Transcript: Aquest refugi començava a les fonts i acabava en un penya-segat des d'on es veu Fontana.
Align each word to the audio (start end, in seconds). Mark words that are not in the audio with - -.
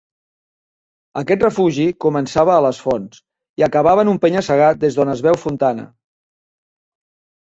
Aquest 1.21 1.43
refugi 1.45 1.85
començava 2.07 2.55
a 2.55 2.63
les 2.67 2.79
fonts 2.85 3.21
i 3.63 3.67
acabava 3.69 4.07
en 4.07 4.13
un 4.15 4.21
penya-segat 4.25 4.81
des 4.85 4.99
d'on 5.01 5.13
es 5.17 5.23
veu 5.27 5.39
Fontana. 5.45 5.87